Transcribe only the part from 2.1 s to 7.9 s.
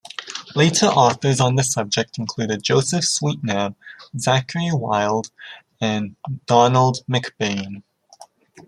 included Joseph Swetnam, Zachary Wylde, and Donald McBane.